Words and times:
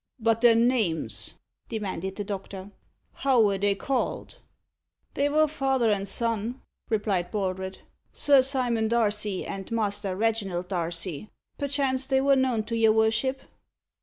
"But 0.19 0.41
their 0.41 0.55
names?" 0.55 1.35
demanded 1.69 2.15
the 2.15 2.23
doctor. 2.23 2.71
"How 3.13 3.39
were 3.39 3.59
they 3.59 3.75
called?" 3.75 4.39
"They 5.13 5.29
were 5.29 5.47
father 5.47 5.91
and 5.91 6.09
son," 6.09 6.59
replied 6.89 7.29
Baldred 7.29 7.81
"Sir 8.11 8.41
Simon 8.41 8.87
Darcy 8.87 9.45
and 9.45 9.71
Master 9.71 10.15
Reginald 10.15 10.69
Darcy. 10.69 11.29
Perchance 11.59 12.07
they 12.07 12.19
were 12.19 12.35
known 12.35 12.63
to 12.63 12.75
your 12.75 12.93
worship?" 12.93 13.41